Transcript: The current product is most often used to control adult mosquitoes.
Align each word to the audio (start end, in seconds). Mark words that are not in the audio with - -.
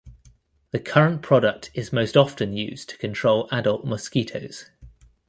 The 0.71 0.79
current 0.79 1.21
product 1.21 1.69
is 1.75 1.93
most 1.93 2.17
often 2.17 2.57
used 2.57 2.89
to 2.89 2.97
control 2.97 3.47
adult 3.51 3.85
mosquitoes. 3.85 4.65